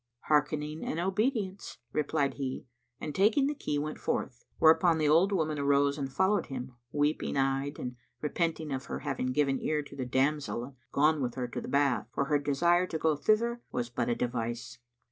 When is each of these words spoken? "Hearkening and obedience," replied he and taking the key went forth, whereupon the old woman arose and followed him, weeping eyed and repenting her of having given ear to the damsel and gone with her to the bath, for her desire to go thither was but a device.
"Hearkening 0.21 0.83
and 0.83 0.99
obedience," 0.99 1.77
replied 1.93 2.33
he 2.33 2.65
and 2.99 3.13
taking 3.13 3.45
the 3.45 3.53
key 3.53 3.77
went 3.77 3.99
forth, 3.99 4.43
whereupon 4.57 4.97
the 4.97 5.07
old 5.07 5.31
woman 5.31 5.59
arose 5.59 5.95
and 5.95 6.11
followed 6.11 6.47
him, 6.47 6.73
weeping 6.91 7.37
eyed 7.37 7.77
and 7.77 7.97
repenting 8.19 8.71
her 8.71 8.95
of 8.95 9.03
having 9.03 9.27
given 9.31 9.61
ear 9.61 9.83
to 9.83 9.95
the 9.95 10.07
damsel 10.07 10.63
and 10.63 10.75
gone 10.91 11.21
with 11.21 11.35
her 11.35 11.47
to 11.49 11.61
the 11.61 11.67
bath, 11.67 12.07
for 12.15 12.25
her 12.25 12.39
desire 12.39 12.87
to 12.87 12.97
go 12.97 13.15
thither 13.15 13.61
was 13.71 13.91
but 13.91 14.09
a 14.09 14.15
device. 14.15 14.79